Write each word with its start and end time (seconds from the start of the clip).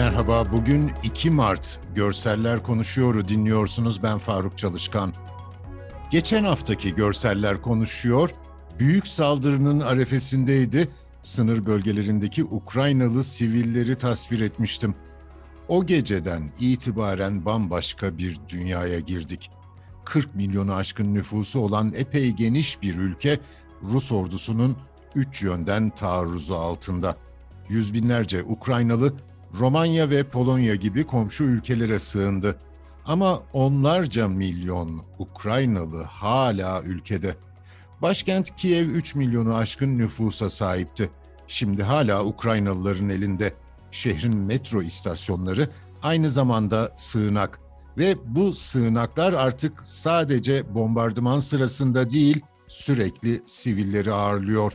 Merhaba, 0.00 0.52
bugün 0.52 0.90
2 1.02 1.30
Mart. 1.30 1.80
Görseller 1.94 2.62
Konuşuyor'u 2.62 3.28
dinliyorsunuz. 3.28 4.02
Ben 4.02 4.18
Faruk 4.18 4.58
Çalışkan. 4.58 5.14
Geçen 6.10 6.44
haftaki 6.44 6.94
Görseller 6.94 7.62
Konuşuyor, 7.62 8.30
büyük 8.78 9.06
saldırının 9.06 9.80
arefesindeydi. 9.80 10.88
Sınır 11.22 11.66
bölgelerindeki 11.66 12.44
Ukraynalı 12.44 13.24
sivilleri 13.24 13.98
tasvir 13.98 14.40
etmiştim. 14.40 14.94
O 15.68 15.86
geceden 15.86 16.50
itibaren 16.60 17.44
bambaşka 17.44 18.18
bir 18.18 18.40
dünyaya 18.48 19.00
girdik. 19.00 19.50
40 20.04 20.34
milyonu 20.34 20.74
aşkın 20.74 21.14
nüfusu 21.14 21.60
olan 21.60 21.92
epey 21.96 22.30
geniş 22.30 22.82
bir 22.82 22.94
ülke, 22.94 23.40
Rus 23.82 24.12
ordusunun 24.12 24.76
üç 25.14 25.42
yönden 25.42 25.90
taarruzu 25.90 26.54
altında. 26.54 27.16
Yüz 27.68 27.94
binlerce 27.94 28.42
Ukraynalı 28.42 29.14
Romanya 29.58 30.10
ve 30.10 30.24
Polonya 30.24 30.74
gibi 30.74 31.04
komşu 31.04 31.44
ülkelere 31.44 31.98
sığındı. 31.98 32.56
Ama 33.06 33.42
onlarca 33.52 34.28
milyon 34.28 35.02
Ukraynalı 35.18 36.02
hala 36.02 36.82
ülkede. 36.82 37.36
Başkent 38.02 38.56
Kiev 38.56 38.86
3 38.88 39.14
milyonu 39.14 39.54
aşkın 39.54 39.98
nüfusa 39.98 40.50
sahipti. 40.50 41.10
Şimdi 41.46 41.82
hala 41.82 42.24
Ukraynalıların 42.24 43.08
elinde. 43.08 43.54
Şehrin 43.90 44.36
metro 44.36 44.82
istasyonları 44.82 45.68
aynı 46.02 46.30
zamanda 46.30 46.92
sığınak 46.96 47.60
ve 47.98 48.16
bu 48.26 48.52
sığınaklar 48.52 49.32
artık 49.32 49.82
sadece 49.84 50.74
bombardıman 50.74 51.38
sırasında 51.38 52.10
değil, 52.10 52.40
sürekli 52.68 53.40
sivilleri 53.44 54.12
ağırlıyor. 54.12 54.72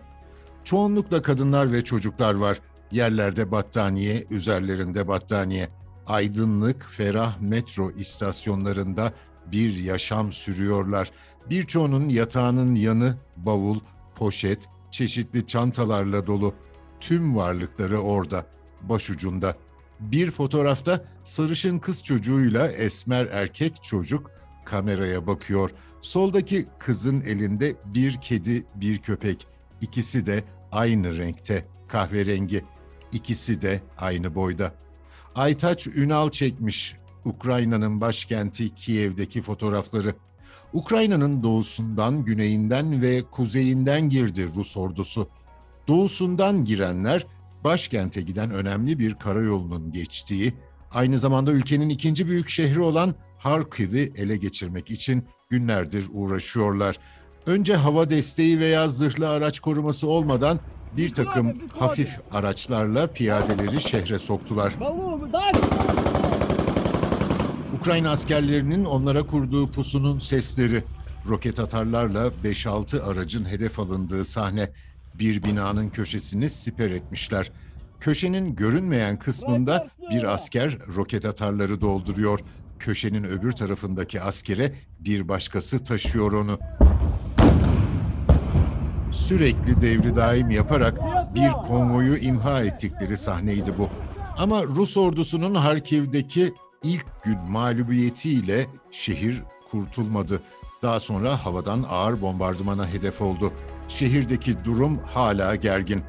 Çoğunlukla 0.63 1.21
kadınlar 1.21 1.71
ve 1.71 1.83
çocuklar 1.83 2.33
var. 2.33 2.61
Yerlerde 2.91 3.51
battaniye, 3.51 4.25
üzerlerinde 4.29 5.07
battaniye. 5.07 5.69
Aydınlık, 6.07 6.85
ferah 6.89 7.41
metro 7.41 7.91
istasyonlarında 7.91 9.13
bir 9.51 9.77
yaşam 9.77 10.33
sürüyorlar. 10.33 11.11
Birçoğunun 11.49 12.09
yatağının 12.09 12.75
yanı 12.75 13.17
bavul, 13.37 13.79
poşet, 14.15 14.65
çeşitli 14.91 15.47
çantalarla 15.47 16.27
dolu. 16.27 16.53
Tüm 16.99 17.35
varlıkları 17.35 17.99
orada, 17.99 18.45
başucunda. 18.81 19.55
Bir 19.99 20.31
fotoğrafta 20.31 21.05
sarışın 21.23 21.79
kız 21.79 22.03
çocuğuyla 22.03 22.67
esmer 22.67 23.25
erkek 23.25 23.83
çocuk 23.83 24.31
kameraya 24.65 25.27
bakıyor. 25.27 25.71
Soldaki 26.01 26.65
kızın 26.79 27.21
elinde 27.21 27.75
bir 27.85 28.21
kedi, 28.21 28.65
bir 28.75 28.97
köpek. 28.97 29.47
İkisi 29.81 30.25
de 30.25 30.43
aynı 30.71 31.17
renkte, 31.17 31.67
kahverengi. 31.87 32.65
İkisi 33.15 33.61
de 33.61 33.81
aynı 33.97 34.35
boyda. 34.35 34.73
Aytaç 35.35 35.87
Ünal 35.87 36.31
çekmiş 36.31 36.95
Ukrayna'nın 37.25 38.01
başkenti 38.01 38.75
Kiev'deki 38.75 39.41
fotoğrafları. 39.41 40.15
Ukrayna'nın 40.73 41.43
doğusundan, 41.43 42.25
güneyinden 42.25 43.01
ve 43.01 43.23
kuzeyinden 43.31 44.09
girdi 44.09 44.47
Rus 44.55 44.77
ordusu. 44.77 45.29
Doğusundan 45.87 46.65
girenler 46.65 47.27
başkente 47.63 48.21
giden 48.21 48.51
önemli 48.51 48.99
bir 48.99 49.13
karayolunun 49.15 49.91
geçtiği, 49.91 50.53
aynı 50.91 51.19
zamanda 51.19 51.51
ülkenin 51.51 51.89
ikinci 51.89 52.27
büyük 52.27 52.49
şehri 52.49 52.79
olan 52.79 53.15
Harkiv'i 53.37 54.13
ele 54.15 54.37
geçirmek 54.37 54.91
için 54.91 55.27
günlerdir 55.49 56.05
uğraşıyorlar. 56.13 56.99
Önce 57.45 57.75
hava 57.75 58.09
desteği 58.09 58.59
veya 58.59 58.87
zırhlı 58.87 59.29
araç 59.29 59.59
koruması 59.59 60.07
olmadan 60.07 60.59
bir 60.97 61.09
takım 61.09 61.53
hafif 61.79 62.19
araçlarla 62.31 63.07
piyadeleri 63.07 63.81
şehre 63.81 64.19
soktular. 64.19 64.73
Ukrayna 67.79 68.11
askerlerinin 68.11 68.85
onlara 68.85 69.25
kurduğu 69.25 69.71
pusunun 69.71 70.19
sesleri, 70.19 70.83
roket 71.27 71.59
atarlarla 71.59 72.27
5-6 72.43 73.01
aracın 73.01 73.45
hedef 73.45 73.79
alındığı 73.79 74.25
sahne, 74.25 74.71
bir 75.13 75.43
binanın 75.43 75.89
köşesini 75.89 76.49
siper 76.49 76.91
etmişler. 76.91 77.51
Köşenin 77.99 78.55
görünmeyen 78.55 79.17
kısmında 79.19 79.87
bir 80.11 80.23
asker 80.23 80.77
roket 80.95 81.25
atarları 81.25 81.81
dolduruyor. 81.81 82.39
Köşenin 82.79 83.23
öbür 83.23 83.51
tarafındaki 83.51 84.21
askere 84.21 84.73
bir 84.99 85.27
başkası 85.27 85.83
taşıyor 85.83 86.31
onu 86.31 86.59
sürekli 89.25 89.81
devri 89.81 90.15
daim 90.15 90.51
yaparak 90.51 90.99
bir 91.35 91.51
konvoyu 91.51 92.17
imha 92.17 92.63
ettikleri 92.63 93.17
sahneydi 93.17 93.77
bu. 93.77 93.89
Ama 94.37 94.63
Rus 94.63 94.97
ordusunun 94.97 95.55
Harkiv'deki 95.55 96.53
ilk 96.83 97.05
gün 97.23 97.37
mağlubiyetiyle 97.49 98.67
şehir 98.91 99.43
kurtulmadı. 99.71 100.41
Daha 100.83 100.99
sonra 100.99 101.45
havadan 101.45 101.85
ağır 101.89 102.21
bombardımana 102.21 102.87
hedef 102.87 103.21
oldu. 103.21 103.51
Şehirdeki 103.87 104.65
durum 104.65 104.99
hala 105.13 105.55
gergin. 105.55 106.03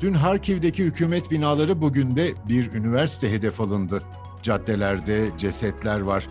Dün 0.00 0.14
Harkiv'deki 0.14 0.84
hükümet 0.84 1.30
binaları 1.30 1.82
bugün 1.82 2.16
de 2.16 2.32
bir 2.48 2.72
üniversite 2.72 3.32
hedef 3.32 3.60
alındı. 3.60 4.02
Caddelerde 4.42 5.30
cesetler 5.38 6.00
var. 6.00 6.26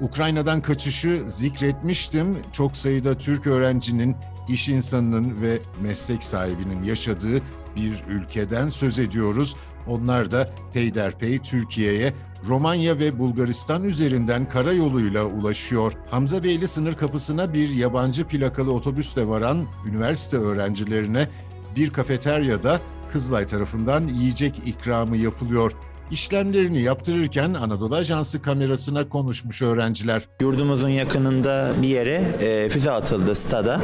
Ukrayna'dan 0.00 0.60
kaçışı 0.60 1.22
zikretmiştim. 1.26 2.38
Çok 2.52 2.76
sayıda 2.76 3.18
Türk 3.18 3.46
öğrencinin 3.46 4.16
iş 4.52 4.68
insanının 4.68 5.42
ve 5.42 5.58
meslek 5.82 6.24
sahibinin 6.24 6.82
yaşadığı 6.82 7.38
bir 7.76 8.04
ülkeden 8.08 8.68
söz 8.68 8.98
ediyoruz. 8.98 9.56
Onlar 9.86 10.30
da 10.30 10.50
peyderpey 10.72 11.38
Türkiye'ye 11.38 12.14
Romanya 12.48 12.98
ve 12.98 13.18
Bulgaristan 13.18 13.84
üzerinden 13.84 14.48
karayoluyla 14.48 15.24
ulaşıyor. 15.24 15.92
Hamza 16.10 16.44
Beyli 16.44 16.68
sınır 16.68 16.96
kapısına 16.96 17.54
bir 17.54 17.68
yabancı 17.68 18.24
plakalı 18.24 18.72
otobüsle 18.72 19.28
varan 19.28 19.66
üniversite 19.86 20.36
öğrencilerine 20.36 21.28
bir 21.76 21.90
kafeteryada 21.90 22.80
Kızılay 23.12 23.46
tarafından 23.46 24.08
yiyecek 24.08 24.62
ikramı 24.66 25.16
yapılıyor. 25.16 25.72
İşlemlerini 26.10 26.82
yaptırırken 26.82 27.54
Anadolu 27.54 27.94
Ajansı 27.94 28.42
kamerasına 28.42 29.08
konuşmuş 29.08 29.62
öğrenciler. 29.62 30.22
Yurdumuzun 30.40 30.88
yakınında 30.88 31.70
bir 31.82 31.88
yere 31.88 32.22
e, 32.40 32.68
füze 32.68 32.90
atıldı 32.90 33.34
stada. 33.34 33.80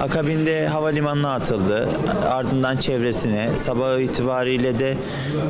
Akabinde 0.00 0.68
havalimanına 0.68 1.34
atıldı. 1.34 1.88
Ardından 2.30 2.76
çevresine. 2.76 3.48
Sabah 3.56 3.98
itibariyle 4.00 4.78
de 4.78 4.96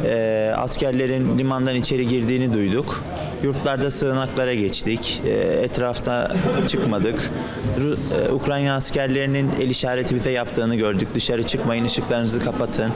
e, 0.04 0.52
askerlerin 0.56 1.38
limandan 1.38 1.76
içeri 1.76 2.08
girdiğini 2.08 2.54
duyduk. 2.54 3.04
Yurtlarda 3.42 3.90
sığınaklara 3.90 4.54
geçtik. 4.54 5.22
E, 5.26 5.30
etrafta 5.62 6.36
çıkmadık. 6.66 7.30
Ru, 7.80 7.96
e, 8.28 8.32
Ukrayna 8.32 8.74
askerlerinin 8.74 9.50
el 9.60 9.70
işareti 9.70 10.14
bize 10.14 10.30
yaptığını 10.30 10.76
gördük. 10.76 11.08
Dışarı 11.14 11.42
çıkmayın, 11.42 11.84
ışıklarınızı 11.84 12.44
kapatın 12.44 12.92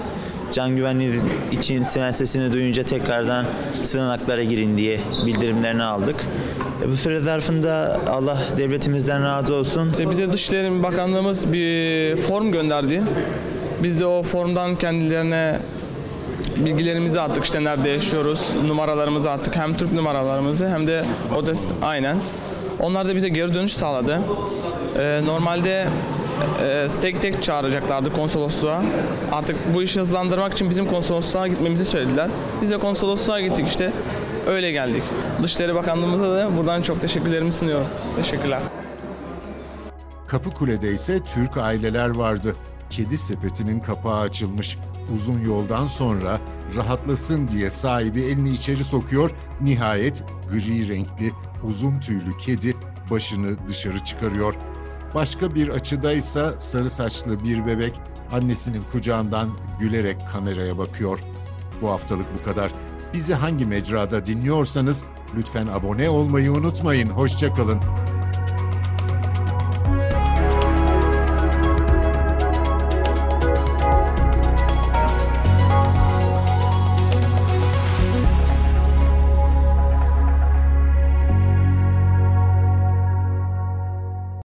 can 0.52 0.76
güvenliği 0.76 1.12
için 1.52 1.82
siren 1.82 2.10
sesini 2.10 2.52
duyunca 2.52 2.82
tekrardan 2.82 3.44
sığınaklara 3.82 4.42
girin 4.42 4.76
diye 4.76 5.00
bildirimlerini 5.26 5.82
aldık. 5.82 6.16
E, 6.84 6.88
bu 6.88 6.96
süre 6.96 7.18
zarfında 7.18 8.00
Allah 8.10 8.38
devletimizden 8.56 9.24
razı 9.24 9.54
olsun. 9.54 9.90
İşte 9.90 10.10
bize 10.10 10.32
Dışişleri 10.32 10.82
Bakanlığımız 10.82 11.52
bir 11.52 12.16
form 12.16 12.52
gönderdi. 12.52 13.02
Biz 13.82 14.00
de 14.00 14.06
o 14.06 14.22
formdan 14.22 14.76
kendilerine 14.76 15.58
bilgilerimizi 16.56 17.20
attık 17.20 17.44
işte 17.44 17.64
nerede 17.64 17.88
yaşıyoruz, 17.88 18.54
numaralarımızı 18.66 19.30
attık. 19.30 19.56
Hem 19.56 19.74
Türk 19.74 19.92
numaralarımızı 19.92 20.68
hem 20.68 20.86
de 20.86 21.04
Odest 21.36 21.68
aynen. 21.82 22.16
Onlar 22.80 23.08
da 23.08 23.16
bize 23.16 23.28
geri 23.28 23.54
dönüş 23.54 23.72
sağladı. 23.72 24.20
Ee, 24.98 25.20
normalde 25.26 25.88
e, 26.62 26.88
tek 27.00 27.22
tek 27.22 27.42
çağıracaklardı 27.42 28.12
konsolosluğa. 28.12 28.82
Artık 29.32 29.56
bu 29.74 29.82
işi 29.82 30.00
hızlandırmak 30.00 30.52
için 30.52 30.70
bizim 30.70 30.86
konsolosluğa 30.86 31.48
gitmemizi 31.48 31.84
söylediler. 31.84 32.28
Biz 32.62 32.70
de 32.70 32.78
konsolosluğa 32.78 33.40
gittik 33.40 33.66
işte. 33.68 33.92
Öyle 34.46 34.72
geldik. 34.72 35.02
Dışişleri 35.42 35.74
Bakanlığımıza 35.74 36.36
da 36.36 36.56
buradan 36.56 36.82
çok 36.82 37.00
teşekkürlerimi 37.00 37.52
sunuyorum. 37.52 37.86
Teşekkürler. 38.16 38.60
Kapıkule'de 40.26 40.92
ise 40.92 41.20
Türk 41.34 41.56
aileler 41.56 42.08
vardı. 42.08 42.56
Kedi 42.90 43.18
sepetinin 43.18 43.80
kapağı 43.80 44.20
açılmış. 44.20 44.78
Uzun 45.14 45.40
yoldan 45.40 45.86
sonra 45.86 46.38
rahatlasın 46.76 47.48
diye 47.48 47.70
sahibi 47.70 48.22
elini 48.22 48.50
içeri 48.50 48.84
sokuyor. 48.84 49.30
Nihayet 49.60 50.24
gri 50.52 50.88
renkli, 50.88 51.32
uzun 51.62 52.00
tüylü 52.00 52.36
kedi 52.38 52.76
başını 53.10 53.66
dışarı 53.66 54.04
çıkarıyor. 54.04 54.54
Başka 55.14 55.54
bir 55.54 55.68
açıda 55.68 56.12
ise 56.12 56.52
sarı 56.58 56.90
saçlı 56.90 57.44
bir 57.44 57.66
bebek 57.66 58.00
annesinin 58.32 58.82
kucağından 58.92 59.48
gülerek 59.80 60.16
kameraya 60.32 60.78
bakıyor. 60.78 61.18
Bu 61.82 61.88
haftalık 61.88 62.26
bu 62.40 62.44
kadar. 62.44 62.72
Bizi 63.14 63.34
hangi 63.34 63.66
mecrada 63.66 64.26
dinliyorsanız 64.26 65.04
lütfen 65.36 65.66
abone 65.66 66.10
olmayı 66.10 66.52
unutmayın. 66.52 67.08
Hoşçakalın. 67.08 67.80